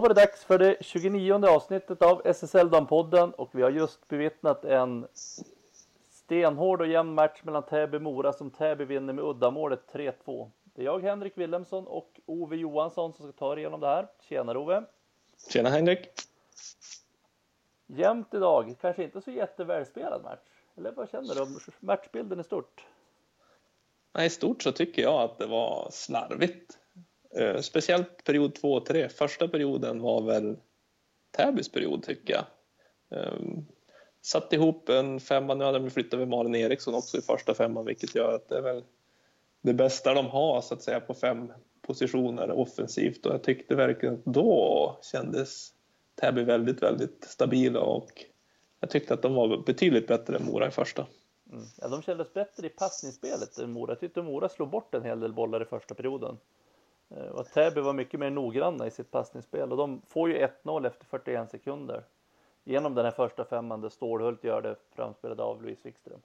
[0.00, 4.64] Då var det dags för det 29 avsnittet av SSL-dampodden och vi har just bevittnat
[4.64, 5.06] en
[6.10, 10.50] stenhård och jämn match mellan Täby och Mora som Täby vinner med uddamålet 3-2.
[10.64, 14.06] Det är jag, Henrik Wilhelmsson och Ove Johansson som ska ta er igenom det här.
[14.20, 14.84] Tjenare Ove!
[15.52, 16.08] Tjena Henrik!
[17.86, 20.48] Jämnt idag, kanske inte så jättevälspelad match.
[20.76, 22.84] Eller vad känner du om matchbilden i stort?
[24.12, 26.79] Nej, I stort så tycker jag att det var slarvigt.
[27.36, 29.08] Eh, speciellt period 2 och 3.
[29.08, 30.56] Första perioden var väl
[31.30, 32.44] Täbys period tycker jag.
[33.18, 33.40] Eh,
[34.22, 38.14] satt ihop en femma, nu hade de flyttat Malin Eriksson också i första femman vilket
[38.14, 38.84] gör att det är väl
[39.62, 41.52] det bästa de har så att säga på fem
[41.82, 45.72] positioner offensivt och jag tyckte verkligen att då kändes
[46.20, 48.24] Täby väldigt, väldigt stabila och
[48.80, 51.06] jag tyckte att de var betydligt bättre än Mora i första.
[51.52, 51.64] Mm.
[51.80, 53.92] Ja, de kändes bättre i passningsspelet än Mora.
[53.92, 56.36] Jag tyckte Mora slog bort en hel del bollar i första perioden.
[57.10, 60.86] Eh, och Täby var mycket mer noggranna i sitt passningsspel och de får ju 1-0
[60.86, 62.04] efter 41 sekunder.
[62.64, 66.20] Genom den här första femman där Stålhult gör det framspelade av Louise Wikström.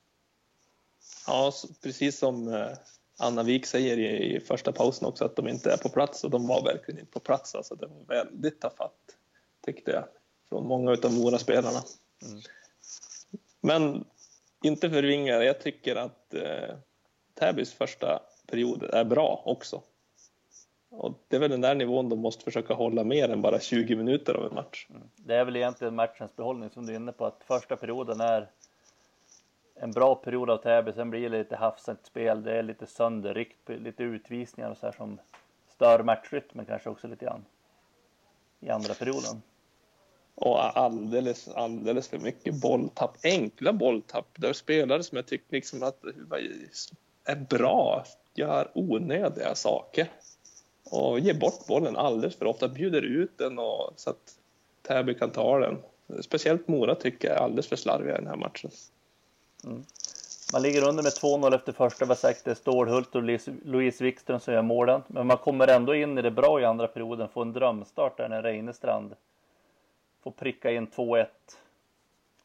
[1.28, 1.52] Ja,
[1.84, 2.68] precis som eh,
[3.20, 6.48] Anna Wik säger i, första pausen också att de inte är på plats och de
[6.48, 7.56] var verkligen inte på plats.
[7.56, 9.18] Alltså det var väldigt tafatt
[9.66, 10.04] tyckte jag
[10.50, 11.80] från många av Mora-spelarna.
[12.22, 12.42] Mm.
[13.62, 14.06] Men
[14.64, 16.76] inte förringar, jag tycker att eh,
[17.34, 19.84] Täbys första period är bra också.
[20.98, 23.96] Och det är väl den där nivån de måste försöka hålla mer än bara 20
[23.96, 24.88] minuter av en match.
[24.90, 25.02] Mm.
[25.16, 28.50] Det är väl egentligen matchens behållning som du är inne på, att första perioden är
[29.76, 33.70] en bra period av Täby, sen blir det lite hafsigt spel, det är lite sönderryckt,
[33.70, 35.20] lite utvisningar och så här som
[35.76, 37.46] stör matchrytmen kanske också lite grann
[38.60, 39.42] i andra perioden.
[40.36, 46.04] Och alldeles, alldeles för mycket bolltapp, enkla bolltapp där spelare som jag tycker liksom att
[47.26, 50.10] är bra gör onödiga saker
[50.92, 54.38] och ger bort bollen alldeles för ofta, bjuder ut den och, så att
[54.82, 55.78] Täby kan ta den.
[56.22, 58.72] Speciellt Mora tycker jag är alldeles för slarviga i den här matchen.
[59.64, 59.84] Mm.
[60.54, 62.06] Man ligger under med 2-0 efter första.
[62.06, 63.24] Vi sagt det är Stålhult och
[63.64, 65.02] Louise Wikström som gör målen.
[65.08, 67.30] Men man kommer ändå in i det bra i andra perioden.
[67.30, 69.16] Får en drömstart där när Reinestrand
[70.24, 71.26] får pricka in 2-1.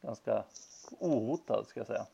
[0.01, 0.43] Ganska
[0.99, 2.05] ohotad ska jag säga.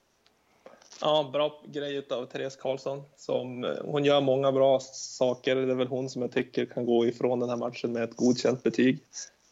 [1.02, 3.03] Ja, bra grej av Therese Karlsson.
[3.16, 5.56] Som, eh, hon gör många bra saker.
[5.56, 8.16] Det är väl hon som jag tycker kan gå ifrån den här matchen med ett
[8.16, 9.00] godkänt betyg.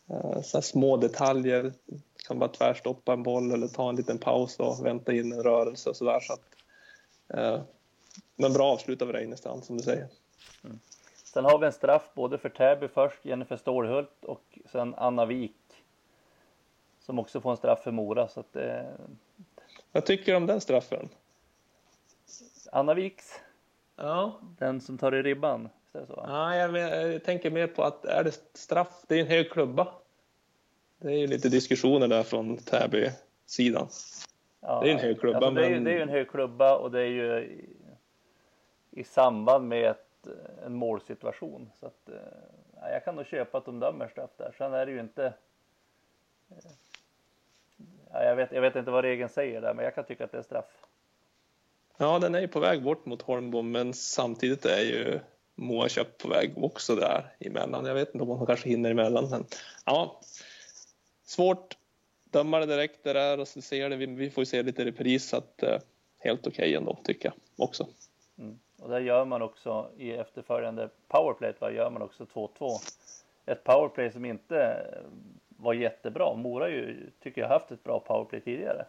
[0.09, 1.73] Eh, så små detaljer,
[2.28, 5.89] kan bara tvärstoppa en boll eller ta en liten paus och vänta in en rörelse
[5.89, 6.19] och sådär.
[6.19, 6.45] Så att,
[7.39, 7.61] eh,
[8.35, 10.07] men bra avslut av Reinestrand som du säger.
[10.63, 10.79] Mm.
[11.35, 15.55] Sen har vi en straff både för Täby först, Jennifer Stålhult och sen Anna Wik.
[17.00, 18.28] Som också får en straff för Mora.
[18.28, 18.81] Så att, eh...
[19.91, 21.09] Vad tycker du om den straffen?
[22.72, 23.42] Anna Viks.
[23.96, 24.40] Ja.
[24.58, 25.70] Den som tar i ribban.
[25.92, 29.03] Så, ja, jag, jag, tänker mer på att är det straff?
[29.08, 29.94] Det är en hög klubba.
[30.98, 33.88] Det är ju lite diskussioner där från Täby-sidan.
[34.59, 35.38] Ja, det är en hög klubba.
[35.38, 35.84] Alltså det, är, men...
[35.84, 37.70] det är ju en hög klubba och det är ju i,
[38.92, 40.28] i samband med ett,
[40.66, 41.72] en målsituation.
[41.80, 42.16] Så att, eh,
[42.82, 44.53] ja, jag kan nog köpa att de dömer straff där.
[44.58, 45.26] Sen är det ju inte...
[46.50, 46.72] Eh,
[48.12, 50.32] ja, jag, vet, jag vet inte vad regeln säger där, men jag kan tycka att
[50.32, 50.84] det är straff.
[51.97, 55.19] Ja, den är ju på väg bort mot Holmbom, men samtidigt är ju
[55.56, 57.85] Moa köpt på väg också där emellan.
[57.85, 59.45] Jag vet inte om hon kanske hinner emellan, men
[59.85, 60.22] ja.
[61.23, 61.78] Svårt
[62.23, 63.95] döma det direkt det där och så ser det.
[63.95, 65.78] Vi, får ju se lite repris så att eh,
[66.19, 67.88] helt okej okay ändå tycker jag också.
[68.38, 68.59] Mm.
[68.79, 72.50] Och där gör man också i efterföljande powerplay, va, gör man också 2-2.
[73.45, 75.01] Ett powerplay som inte eh,
[75.47, 76.35] var jättebra.
[76.35, 78.85] Mora ju, tycker jag haft ett bra powerplay tidigare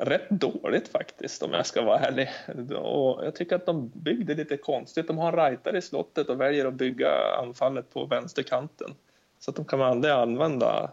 [0.00, 2.30] rätt dåligt faktiskt om jag ska vara ärlig.
[2.76, 5.06] Och jag tycker att de byggde lite konstigt.
[5.06, 7.10] De har en rightare i slottet och väljer att bygga
[7.42, 8.94] anfallet på vänsterkanten.
[9.38, 10.90] Så att de kan aldrig använda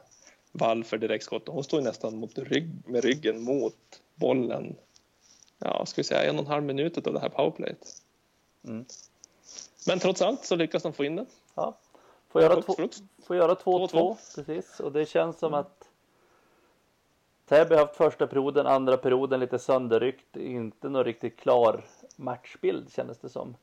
[0.51, 1.47] Wall för direktskott.
[1.47, 4.75] Hon står nästan mot rygg, med ryggen mot bollen.
[5.59, 7.87] Ja, ska vi säga en och en halv minut av det här powerplayet.
[8.67, 8.85] Mm.
[9.87, 11.25] Men trots allt så lyckas de få in den.
[11.55, 11.77] Ja.
[12.31, 14.79] Får göra 2-2 precis.
[14.79, 15.76] Och det känns som att
[17.49, 20.37] Täby har haft första perioden, andra perioden lite sönderryckt.
[20.37, 21.85] Inte någon riktigt klar
[22.15, 23.55] matchbild kändes det som.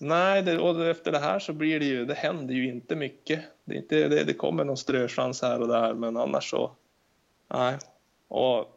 [0.00, 3.40] Nej, det, och efter det här så blir det ju, det händer ju inte mycket.
[3.64, 6.70] Det, inte, det, det kommer någon ströchans här och där, men annars så,
[7.48, 7.78] nej.
[8.28, 8.76] Och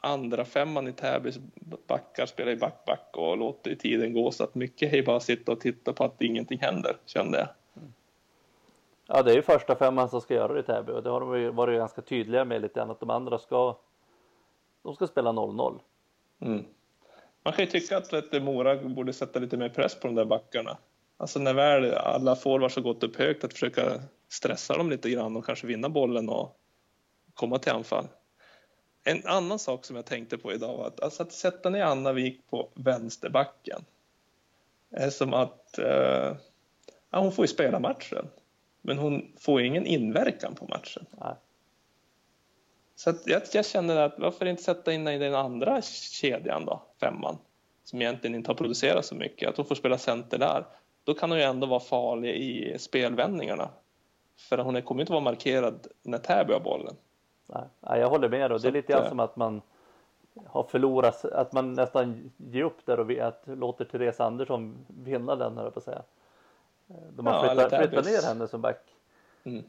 [0.00, 1.38] andra femman i Täbys
[1.86, 5.16] backar spelar i backback -back och låter tiden gå så att mycket är ju bara
[5.16, 7.48] att sitta och titta på att ingenting händer, kände jag.
[9.14, 11.20] Ja, det är ju första femman som ska göra det i Täby och det har
[11.20, 13.76] de ju varit ganska tydliga med lite grann att de andra ska
[14.82, 15.80] de ska spela 0-0.
[16.40, 16.64] Mm.
[17.42, 20.24] Man kan ju tycka att vet, Mora borde sätta lite mer press på de där
[20.24, 20.78] backarna.
[21.16, 25.36] Alltså när väl alla forwards har gått upp högt att försöka stressa dem lite grann
[25.36, 26.56] och kanske vinna bollen och
[27.34, 28.06] komma till anfall.
[29.04, 32.12] En annan sak som jag tänkte på idag var att, alltså att sätta ner Anna
[32.12, 33.84] Wik på vänsterbacken
[34.90, 36.36] är som att eh,
[37.10, 38.28] ja, hon får ju spela matchen,
[38.82, 41.06] men hon får ingen inverkan på matchen.
[41.10, 41.34] Nej.
[42.94, 46.82] Så att jag, jag känner att varför inte sätta in i den andra kedjan då,
[47.00, 47.38] femman,
[47.84, 50.66] som egentligen inte har producerat så mycket, att hon får spela center där.
[51.04, 53.68] Då kan hon ju ändå vara farlig i spelvändningarna.
[54.36, 56.96] För hon kommer inte vara markerad när Täby har bollen.
[57.80, 58.52] Nej, jag håller med.
[58.52, 59.62] Och det är lite grann som att man
[60.46, 65.56] har förlorat, att man nästan ger upp där och att, låter Therese Andersson vinna den,
[65.56, 66.02] jag på att säga.
[67.10, 68.80] De har ja, flyttat, flyttat ner henne som back.
[69.44, 69.64] Mm.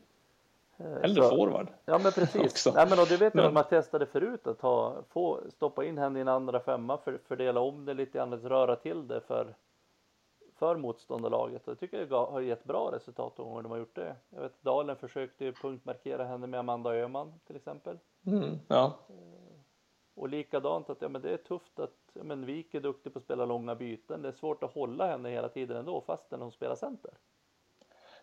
[0.78, 1.68] Eller så, forward.
[1.86, 2.66] Ja men precis.
[2.76, 5.98] Nej, men, och det vet jag att man testade förut att ha, få, stoppa in
[5.98, 9.56] henne i en andra femma, för, fördela om det lite grann, röra till det för,
[10.56, 11.62] för motståndarlaget.
[11.66, 14.16] Jag tycker det har gett bra resultat de gånger de har gjort det.
[14.30, 18.00] Jag vet Dalen försökte punktmarkera henne med Amanda Öhman till exempel.
[18.26, 18.94] Mm, ja.
[20.16, 23.20] Och likadant att ja, men det är tufft att ja, men Wik är duktig på
[23.20, 24.22] att spela långa byten.
[24.22, 27.12] Det är svårt att hålla henne hela tiden ändå fastän hon spelar center.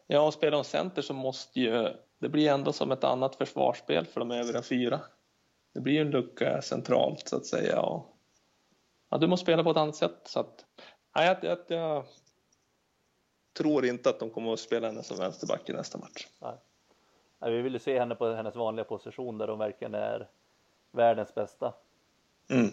[0.06, 1.88] Ja, och spelar hon center så måste ju
[2.18, 5.00] det blir ändå som ett annat försvarsspel för de övriga fyra.
[5.72, 7.80] Det blir ju en lucka centralt så att säga.
[7.80, 8.16] Och,
[9.08, 10.20] ja, du måste spela på ett annat sätt.
[10.24, 10.64] Så att,
[11.16, 12.04] nej, jag, jag, jag
[13.52, 16.26] tror inte att de kommer att spela henne som vänsterback i nästa match.
[16.38, 16.54] Nej.
[17.38, 20.28] Nej, vi vill ju se henne på hennes vanliga position där hon verkligen är
[20.90, 21.74] världens bästa.
[22.48, 22.70] Mm.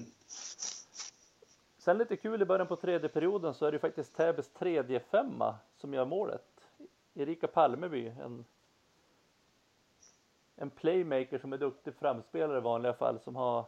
[1.78, 5.56] Sen lite kul i början på tredje perioden så är det faktiskt Täbys tredje femma
[5.78, 6.46] som gör målet.
[7.14, 8.46] Erika Palmeby, en,
[10.56, 13.66] en playmaker som är duktig framspelare i vanliga fall som har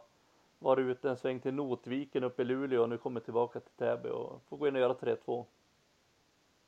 [0.58, 4.08] varit ute en sväng till Notviken uppe i Luleå och nu kommer tillbaka till Täby
[4.08, 5.44] och får gå in och göra 3-2.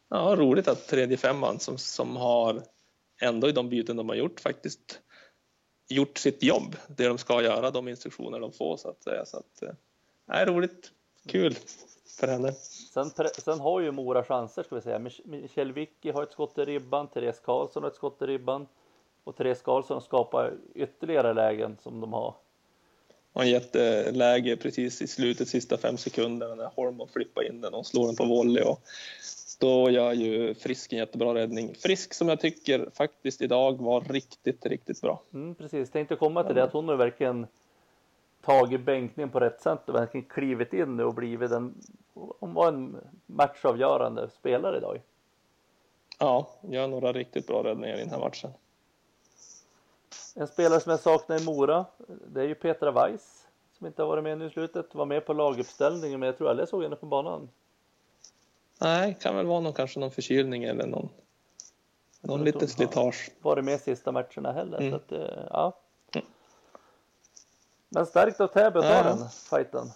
[0.08, 2.62] Ja, roligt att tredje femman som, som har
[3.20, 5.00] ändå i de byten de har gjort faktiskt
[5.93, 9.27] gjort sitt jobb, det de ska göra, de instruktioner de får så att säga.
[9.27, 9.62] Så att,
[10.33, 10.91] äh, roligt,
[11.27, 11.56] kul
[12.21, 12.53] för henne.
[12.93, 13.11] Sen,
[13.44, 14.99] sen har ju Mora chanser ska vi säga.
[15.25, 18.67] Michelle Wicki har ett skott i ribban, Therese Karlsson har ett skott i ribban
[19.25, 22.35] och Therese Karlsson skapar ytterligare lägen som de har.
[23.33, 27.87] Har en jätteläge precis i slutet, sista fem sekunderna när Holm flippar in den och
[27.87, 28.81] slår den på volley och
[29.62, 31.75] då gör ju Frisk en jättebra räddning.
[31.75, 35.23] Frisk som jag tycker faktiskt idag var riktigt, riktigt bra.
[35.35, 37.47] Mm, precis, tänkte komma till det att hon har verkligen
[38.41, 41.75] tagit bänkningen på rätt sätt och verkligen klivit in och blivit en,
[42.14, 45.00] hon var en matchavgörande spelare idag.
[46.19, 48.50] Ja, gör några riktigt bra räddningar i den här matchen.
[50.35, 51.85] En spelare som jag saknar i Mora,
[52.26, 53.47] det är ju Petra Weiss
[53.79, 56.50] som inte har varit med nu i slutet, var med på laguppställningen men jag tror
[56.50, 57.49] aldrig jag såg henne på banan.
[58.80, 61.08] Nej, kan väl vara någon, kanske någon förkylning eller någon,
[62.20, 63.30] någon lite slitage.
[63.40, 64.78] Varit med sista matcherna heller.
[64.78, 64.90] Mm.
[64.90, 65.78] Så att, eh, ja.
[66.14, 66.26] Mm.
[67.88, 69.02] Men starkt av Täby att ta ja.
[69.02, 69.90] den fighten.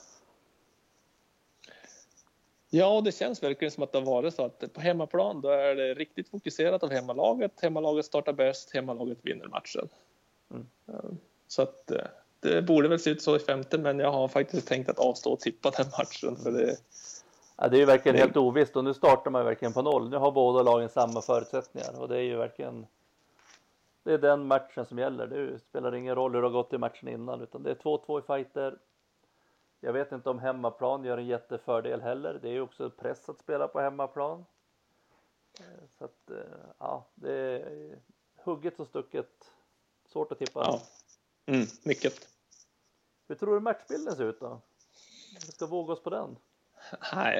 [2.70, 5.75] Ja, det känns verkligen som att det har varit så att på hemmaplan då är
[5.75, 7.52] det riktigt fokuserat av hemmalaget.
[7.62, 9.88] Hemmalaget startar bäst, hemmalaget vinner matchen.
[10.50, 10.67] Mm.
[11.49, 12.06] Så att eh,
[12.40, 15.32] det borde väl se ut så i femte, men jag har faktiskt tänkt att avstå
[15.32, 16.76] och tippa den matchen för det
[17.57, 20.09] Ja, det är ju verkligen helt ovisst och nu startar man verkligen på noll.
[20.09, 22.87] Nu har båda lagen samma förutsättningar och det är ju verkligen
[24.07, 25.27] det är den matchen som gäller.
[25.27, 28.19] Det spelar ingen roll hur det har gått i matchen innan utan det är 2-2
[28.19, 28.79] i fighter.
[29.81, 32.39] Jag vet inte om hemmaplan gör en jättefördel heller.
[32.43, 34.45] Det är ju också press att spela på hemmaplan.
[35.99, 36.31] Så att
[36.79, 37.99] ja, det är
[38.37, 39.53] hugget och stucket.
[40.09, 40.61] Svårt att tippa.
[40.61, 40.81] Ja,
[41.47, 42.29] mm, mycket.
[43.29, 44.61] Hur tror du matchbilden ser ut då?
[45.47, 46.37] Vi ska våga oss på den.
[47.14, 47.38] Nej,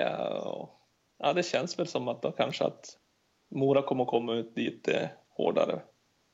[1.19, 2.99] ja, det känns väl som att då kanske att
[3.49, 5.81] Mora kommer att komma ut lite hårdare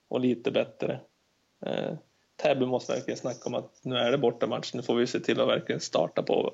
[0.09, 1.01] och lite bättre.
[1.67, 1.95] Eh,
[2.37, 5.41] Täby måste verkligen snacka om att nu är det bortamatch, nu får vi se till
[5.41, 6.53] att verkligen starta på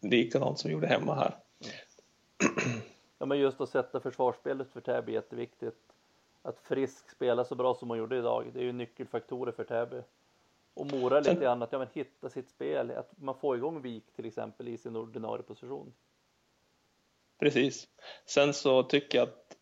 [0.00, 1.36] likadant som vi gjorde hemma här.
[3.18, 5.78] Ja, men just att sätta försvarsspelet för Täby är jätteviktigt.
[6.42, 10.02] Att Frisk spelar så bra som hon gjorde idag, det är ju nyckelfaktorer för Täby.
[10.74, 14.12] Och Mora lite grann att ja, men hitta sitt spel, att man får igång Vik
[14.16, 15.92] till exempel i sin ordinarie position.
[17.38, 17.88] Precis.
[18.26, 19.56] Sen så tycker jag att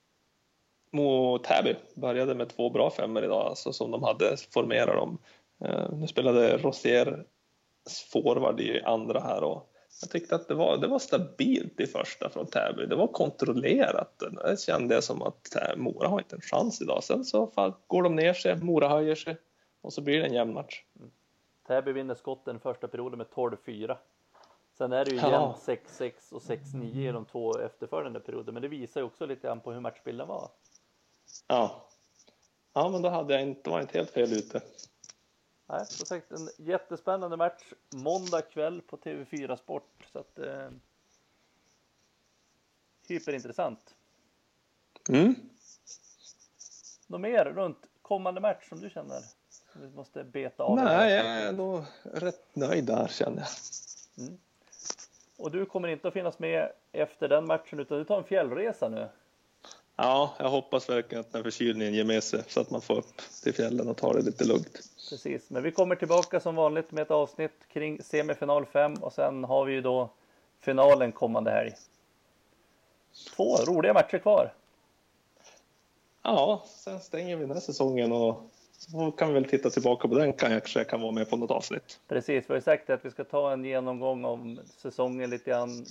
[0.91, 5.19] Mo Täby började med två bra femmer idag, alltså som de hade formerat dem.
[5.65, 7.25] Uh, nu spelade Rosier
[8.13, 12.31] forward i andra här och jag tyckte att det var, det var stabilt i första
[12.31, 12.87] från Täby.
[12.87, 14.19] Det var kontrollerat.
[14.19, 17.05] Det kände som att Mora har inte en chans idag.
[17.05, 17.53] Sen så
[17.87, 19.37] går de ner sig, Mora höjer sig
[19.81, 20.85] och så blir det en jämn match.
[20.97, 21.11] Mm.
[21.67, 23.97] Täby vinner skotten första perioden med 12-4.
[24.73, 25.29] Sen är det ju Ja.
[25.29, 29.47] igen 6-6 och 6-9 i de två efterföljande perioderna, men det visar ju också lite
[29.47, 30.51] grann på hur matchbilden var.
[31.47, 31.89] Ja.
[32.73, 34.63] Ja, men då hade jag inte, var jag inte helt fel ute.
[35.67, 40.09] Nej, som sagt en jättespännande match måndag kväll på TV4 Sport.
[40.13, 40.71] Så att, eh,
[43.09, 43.95] hyperintressant.
[45.09, 45.35] Mm.
[47.07, 49.21] Något mer runt kommande match som du känner?
[49.81, 50.77] Vi måste beta av?
[50.77, 54.29] Nej, jag är nog rätt nöjd där känner jag.
[55.37, 58.89] Och du kommer inte att finnas med efter den matchen utan du tar en fjällresa
[58.89, 59.09] nu.
[59.97, 62.99] Ja, jag hoppas verkligen att den här förkylningen ger med sig så att man får
[62.99, 64.81] upp till fjällen och tar det lite lugnt.
[65.11, 69.45] Precis, men vi kommer tillbaka som vanligt med ett avsnitt kring semifinal 5 och sen
[69.45, 70.11] har vi ju då
[70.61, 71.73] finalen kommande helg.
[73.37, 74.55] Två roliga matcher kvar.
[76.23, 78.43] Ja, sen stänger vi den här säsongen och
[78.79, 80.33] så kan vi väl titta tillbaka på den.
[80.33, 82.01] Kanske jag kan vara med på något avsnitt.
[82.09, 85.87] Precis, vi har ju sagt att vi ska ta en genomgång om säsongen lite grann.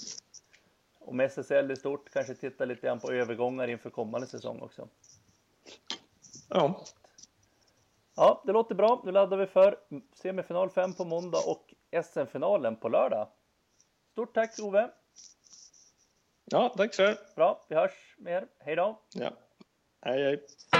[1.00, 4.88] Om SSL i stort, kanske titta lite grann på övergångar inför kommande säsong också.
[6.50, 6.84] Ja,
[8.20, 9.02] Ja, det låter bra.
[9.06, 9.78] Nu laddar vi för
[10.14, 13.28] semifinal 5 på måndag och SM-finalen på lördag.
[14.12, 14.90] Stort tack Ove!
[16.46, 18.48] ja tack så Bra, vi hörs mer.
[18.60, 19.02] Hej då!
[19.14, 19.32] Ja.
[20.02, 20.77] Hej, hej.